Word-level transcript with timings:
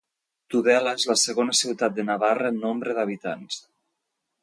Tudela 0.53 0.93
és 1.01 1.05
la 1.09 1.17
segona 1.25 1.55
ciutat 1.61 1.95
de 1.99 2.07
Navarra 2.09 2.53
en 2.55 2.61
nombre 2.67 2.99
d'habitants. 3.01 3.65